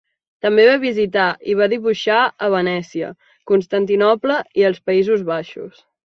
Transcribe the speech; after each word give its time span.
També 0.43 0.63
va 0.67 0.77
visitar 0.83 1.25
i 1.51 1.55
va 1.59 1.67
dibuixar 1.73 2.21
a 2.47 2.49
Venècia, 2.53 3.09
Constantinoble 3.51 4.39
i 4.63 4.67
els 4.71 4.81
Països 4.89 5.27
Baixos. 5.33 5.83